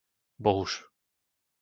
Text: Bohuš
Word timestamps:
Bohuš 0.47 0.73